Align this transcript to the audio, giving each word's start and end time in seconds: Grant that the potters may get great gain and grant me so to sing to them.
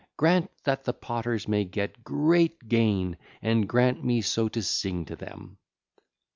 Grant 0.17 0.49
that 0.63 0.83
the 0.83 0.93
potters 0.93 1.47
may 1.47 1.63
get 1.63 2.03
great 2.03 2.67
gain 2.67 3.17
and 3.39 3.69
grant 3.69 4.03
me 4.03 4.21
so 4.21 4.49
to 4.49 4.63
sing 4.63 5.05
to 5.05 5.15
them. 5.15 5.59